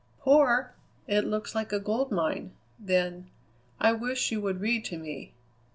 [0.21, 0.73] "Poor?
[1.05, 3.29] It looks like a gold mine." Then:
[3.79, 5.35] "I wish you would read to me.